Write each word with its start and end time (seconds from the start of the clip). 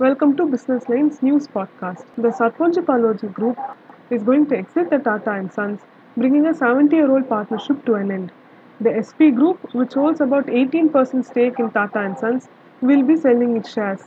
Welcome 0.00 0.36
to 0.36 0.46
Business 0.46 0.88
Line's 0.88 1.24
news 1.24 1.48
podcast. 1.48 2.04
The 2.16 2.28
Shapoorji 2.28 2.84
Pallonji 2.88 3.32
Group 3.32 3.58
is 4.10 4.22
going 4.22 4.46
to 4.46 4.56
exit 4.56 4.90
the 4.90 4.98
Tata 4.98 5.32
and 5.32 5.52
Sons, 5.52 5.80
bringing 6.16 6.46
a 6.46 6.52
70-year-old 6.52 7.28
partnership 7.28 7.84
to 7.86 7.94
an 7.94 8.12
end. 8.12 8.30
The 8.80 9.02
SP 9.02 9.34
Group, 9.34 9.74
which 9.74 9.94
holds 9.94 10.20
about 10.20 10.46
18% 10.46 11.24
stake 11.24 11.58
in 11.58 11.72
Tata 11.72 11.98
and 11.98 12.16
Sons, 12.16 12.46
will 12.80 13.02
be 13.02 13.16
selling 13.16 13.56
its 13.56 13.72
shares. 13.72 14.06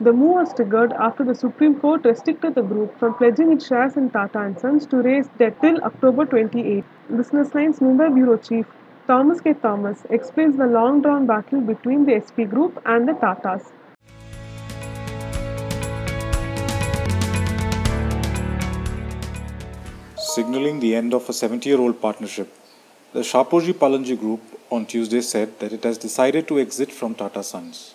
The 0.00 0.12
move 0.12 0.36
was 0.36 0.54
triggered 0.54 0.92
after 0.92 1.24
the 1.24 1.34
Supreme 1.34 1.74
Court 1.80 2.04
restricted 2.04 2.54
the 2.54 2.62
group 2.62 2.96
from 3.00 3.14
pledging 3.14 3.50
its 3.50 3.66
shares 3.66 3.96
in 3.96 4.10
Tata 4.10 4.38
and 4.42 4.56
Sons 4.56 4.86
to 4.86 4.98
raise 4.98 5.26
debt 5.38 5.60
till 5.60 5.82
October 5.82 6.24
28. 6.24 6.84
Business 7.16 7.52
Line's 7.52 7.80
Mumbai 7.80 8.14
bureau 8.14 8.36
chief 8.36 8.66
Thomas 9.08 9.40
K. 9.40 9.54
Thomas 9.54 10.06
explains 10.08 10.56
the 10.56 10.68
long-drawn 10.68 11.26
battle 11.26 11.60
between 11.60 12.06
the 12.06 12.20
SP 12.22 12.46
Group 12.48 12.80
and 12.86 13.08
the 13.08 13.14
Tatas. 13.14 13.72
Signaling 20.34 20.80
the 20.80 20.94
end 20.96 21.12
of 21.12 21.28
a 21.28 21.32
70 21.34 21.68
year 21.68 21.78
old 21.78 22.00
partnership, 22.00 22.50
the 23.12 23.20
Shapoorji 23.20 23.74
Pallonji 23.74 24.18
Group 24.18 24.40
on 24.70 24.86
Tuesday 24.86 25.20
said 25.20 25.58
that 25.58 25.74
it 25.74 25.84
has 25.84 25.98
decided 25.98 26.48
to 26.48 26.58
exit 26.58 26.90
from 26.90 27.14
Tata 27.14 27.42
Sons. 27.42 27.94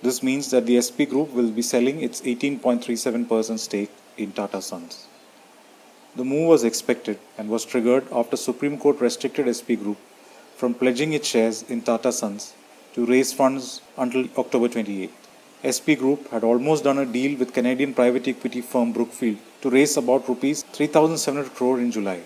This 0.00 0.22
means 0.22 0.50
that 0.50 0.64
the 0.64 0.80
SP 0.80 1.04
Group 1.10 1.34
will 1.34 1.50
be 1.50 1.60
selling 1.60 2.00
its 2.02 2.22
18.37% 2.22 3.58
stake 3.58 3.90
in 4.16 4.32
Tata 4.32 4.62
Sons. 4.62 5.08
The 6.14 6.24
move 6.24 6.48
was 6.48 6.64
expected 6.64 7.18
and 7.36 7.50
was 7.50 7.66
triggered 7.66 8.10
after 8.10 8.38
Supreme 8.38 8.78
Court 8.78 8.98
restricted 9.02 9.54
SP 9.54 9.76
Group 9.82 9.98
from 10.56 10.72
pledging 10.72 11.12
its 11.12 11.28
shares 11.28 11.64
in 11.64 11.82
Tata 11.82 12.12
Sons 12.12 12.54
to 12.94 13.04
raise 13.04 13.34
funds 13.34 13.82
until 13.98 14.26
October 14.38 14.68
28. 14.68 15.25
SP 15.74 15.98
Group 15.98 16.30
had 16.30 16.44
almost 16.44 16.84
done 16.84 16.98
a 16.98 17.06
deal 17.06 17.36
with 17.38 17.52
Canadian 17.52 17.92
private 17.92 18.28
equity 18.28 18.60
firm 18.60 18.92
Brookfield 18.92 19.38
to 19.62 19.70
raise 19.70 19.96
about 19.96 20.28
rupees 20.28 20.62
3700 20.72 21.54
crore 21.54 21.80
in 21.80 21.90
July. 21.90 22.20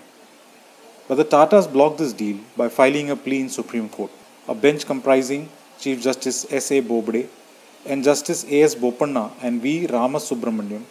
But 1.08 1.16
the 1.16 1.24
Tatas 1.24 1.72
blocked 1.72 1.98
this 1.98 2.12
deal 2.12 2.38
by 2.56 2.68
filing 2.68 3.10
a 3.10 3.16
plea 3.16 3.40
in 3.40 3.48
Supreme 3.48 3.88
Court. 3.88 4.10
A 4.48 4.54
bench 4.54 4.84
comprising 4.84 5.48
Chief 5.78 6.02
Justice 6.02 6.46
S. 6.50 6.70
A. 6.70 6.80
Bobde 6.80 7.28
and 7.86 8.04
Justice 8.04 8.44
A. 8.44 8.62
S. 8.62 8.74
Bopanna 8.74 9.32
and 9.42 9.62
V. 9.62 9.86
Ramasubramanian 9.86 10.82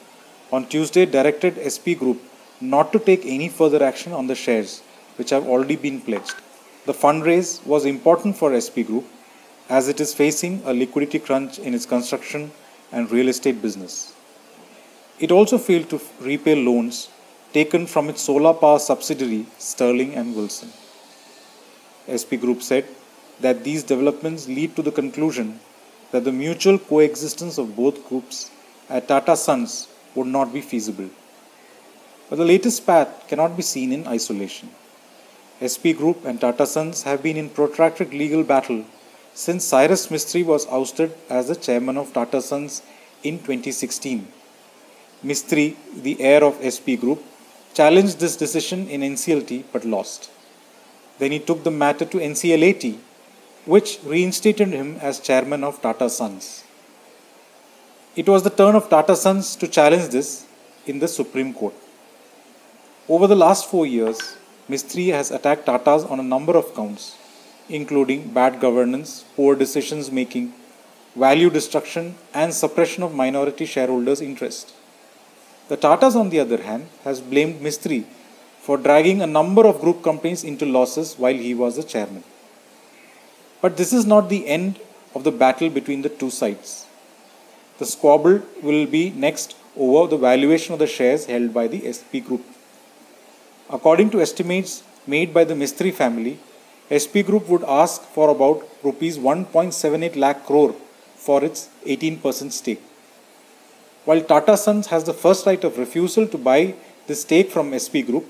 on 0.52 0.66
Tuesday 0.66 1.06
directed 1.06 1.60
SP 1.74 1.94
Group 1.98 2.20
not 2.60 2.92
to 2.92 3.00
take 3.00 3.26
any 3.26 3.48
further 3.48 3.84
action 3.84 4.12
on 4.12 4.28
the 4.28 4.36
shares 4.36 4.82
which 5.18 5.30
have 5.30 5.48
already 5.48 5.76
been 5.76 6.02
pledged. 6.02 6.36
The 6.86 6.94
fundraise 6.94 7.66
was 7.66 7.86
important 7.86 8.38
for 8.38 8.60
SP 8.60 8.82
Group 8.90 9.06
as 9.70 9.88
it 9.88 10.00
is 10.00 10.14
facing 10.14 10.62
a 10.66 10.74
liquidity 10.74 11.20
crunch 11.20 11.60
in 11.60 11.76
its 11.76 11.86
construction 11.86 12.52
and 12.92 13.12
real 13.12 13.28
estate 13.28 13.62
business. 13.62 14.14
It 15.20 15.32
also 15.32 15.58
failed 15.60 15.90
to 15.92 16.02
repay 16.20 16.56
loans 16.56 17.10
taken 17.54 17.86
from 17.86 18.10
its 18.10 18.22
solar 18.22 18.54
power 18.54 18.80
subsidiary 18.80 19.46
Sterling 19.58 20.16
and 20.16 20.36
Wilson. 20.36 20.72
SP 22.10 22.40
Group 22.40 22.64
said 22.64 22.86
that 23.40 23.64
these 23.64 23.84
developments 23.84 24.48
lead 24.48 24.76
to 24.76 24.82
the 24.82 24.92
conclusion 24.92 25.60
that 26.12 26.24
the 26.24 26.32
mutual 26.32 26.80
coexistence 26.80 27.58
of 27.60 27.76
both 27.76 28.08
groups 28.10 28.50
at 28.90 29.08
Tata 29.08 29.36
Sons 29.38 29.88
would 30.16 30.28
not 30.28 30.52
be 30.52 30.62
feasible. 30.62 31.10
But 32.30 32.38
the 32.38 32.46
latest 32.46 32.86
path 32.86 33.26
cannot 33.28 33.56
be 33.56 33.62
seen 33.62 33.92
in 33.92 34.08
isolation. 34.08 34.70
SP 35.62 35.94
Group 35.98 36.26
and 36.26 36.42
Tata 36.42 36.66
Sons 36.66 37.04
have 37.04 37.22
been 37.22 37.38
in 37.38 37.50
protracted 37.50 38.14
legal 38.14 38.44
battle 38.44 38.86
since 39.44 39.64
Cyrus 39.72 40.08
Mistry 40.14 40.44
was 40.44 40.68
ousted 40.78 41.12
as 41.30 41.48
the 41.48 41.56
chairman 41.66 41.96
of 41.96 42.12
Tata 42.12 42.42
Sons 42.42 42.82
in 43.24 43.36
2016. 43.38 44.28
Mistry, 45.24 45.78
the 45.96 46.20
heir 46.20 46.44
of 46.44 46.58
SP 46.74 47.00
Group, 47.04 47.24
challenged 47.74 48.20
this 48.20 48.36
decision 48.36 48.90
in 48.90 49.00
NCLT 49.00 49.64
but 49.72 49.86
lost. 49.86 50.30
Then 51.20 51.32
he 51.32 51.40
took 51.40 51.64
the 51.64 51.72
matter 51.72 52.04
to 52.04 52.18
NCLAT, 52.18 52.98
which 53.66 54.00
reinstated 54.04 54.68
him 54.80 54.98
as 54.98 55.22
chairman 55.22 55.64
of 55.64 55.82
Tata 55.82 56.10
Sons. 56.10 56.66
It 58.18 58.28
was 58.28 58.44
the 58.44 58.56
turn 58.62 58.76
of 58.76 58.90
Tata 58.90 59.16
Sons 59.16 59.56
to 59.56 59.70
challenge 59.70 60.10
this 60.10 60.46
in 60.86 61.00
the 61.00 61.08
Supreme 61.08 61.54
Court. 61.54 61.76
Over 63.08 63.26
the 63.28 63.38
last 63.38 63.70
four 63.70 63.86
years, 63.86 64.36
Mistry 64.70 65.08
has 65.14 65.32
attacked 65.32 65.66
Tatas 65.66 66.12
on 66.12 66.20
a 66.20 66.30
number 66.36 66.58
of 66.58 66.76
counts, 66.76 67.16
including 67.70 68.34
bad 68.34 68.60
governance, 68.60 69.24
poor 69.36 69.56
decisions 69.56 70.12
making, 70.12 70.54
value 71.16 71.50
destruction, 71.50 72.16
and 72.34 72.54
suppression 72.54 73.04
of 73.04 73.14
minority 73.14 73.66
shareholders' 73.66 74.22
interest. 74.22 74.74
The 75.68 75.78
Tatas, 75.78 76.16
on 76.16 76.30
the 76.30 76.40
other 76.40 76.62
hand, 76.62 76.88
has 77.04 77.22
blamed 77.22 77.62
Mistry 77.62 78.06
for 78.60 78.78
dragging 78.78 79.22
a 79.22 79.28
number 79.28 79.66
of 79.66 79.82
group 79.82 80.02
companies 80.04 80.44
into 80.44 80.66
losses 80.66 81.16
while 81.18 81.34
he 81.34 81.54
was 81.54 81.76
the 81.76 81.84
chairman. 81.84 82.24
But 83.62 83.78
this 83.78 83.94
is 83.94 84.06
not 84.06 84.30
the 84.30 84.48
end 84.48 84.80
of 85.14 85.24
the 85.24 85.32
battle 85.32 85.70
between 85.70 86.02
the 86.02 86.10
two 86.10 86.30
sides. 86.30 86.86
The 87.78 87.86
squabble 87.86 88.42
will 88.62 88.86
be 88.86 89.12
next 89.12 89.56
over 89.78 90.08
the 90.08 90.18
valuation 90.18 90.74
of 90.74 90.80
the 90.80 90.88
shares 90.88 91.26
held 91.26 91.54
by 91.54 91.68
the 91.68 91.92
SP 91.94 92.20
Group. 92.26 92.44
According 93.70 94.10
to 94.12 94.22
estimates 94.22 94.84
made 95.06 95.34
by 95.34 95.44
the 95.44 95.54
Mistry 95.54 95.94
family, 95.94 96.40
SP 96.90 97.22
Group 97.26 97.48
would 97.50 97.64
ask 97.64 98.02
for 98.02 98.30
about 98.30 98.68
rupees 98.84 99.18
1.78 99.18 100.16
lakh 100.16 100.46
crore 100.46 100.74
for 101.16 101.44
its 101.44 101.70
18% 101.86 102.52
stake. 102.52 102.82
While 104.06 104.22
Tata 104.22 104.58
Sons 104.58 104.88
has 104.88 105.04
the 105.04 105.14
first 105.14 105.46
right 105.46 105.64
of 105.64 105.78
refusal 105.78 106.28
to 106.28 106.38
buy 106.38 106.74
the 107.08 107.16
stake 107.16 107.52
from 107.52 107.78
SP 107.78 108.02
Group, 108.06 108.26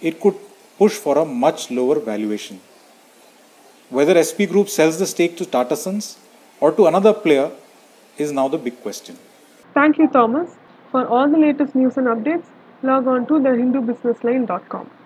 it 0.00 0.20
could 0.20 0.36
push 0.78 0.92
for 0.92 1.18
a 1.18 1.24
much 1.24 1.70
lower 1.70 1.98
valuation. 1.98 2.60
Whether 3.88 4.22
SP 4.22 4.46
Group 4.48 4.68
sells 4.68 4.98
the 4.98 5.06
stake 5.06 5.36
to 5.38 5.44
Tata 5.44 5.76
Sons 5.76 6.16
or 6.60 6.70
to 6.72 6.86
another 6.86 7.12
player 7.12 7.50
is 8.18 8.30
now 8.30 8.46
the 8.46 8.58
big 8.58 8.80
question. 8.82 9.18
Thank 9.74 9.98
you, 9.98 10.08
Thomas. 10.08 10.56
For 10.92 11.06
all 11.06 11.28
the 11.28 11.38
latest 11.38 11.74
news 11.74 11.96
and 11.96 12.06
updates, 12.06 12.46
log 12.82 13.06
on 13.08 13.26
to 13.26 13.34
thehindubusinessline.com. 13.34 14.99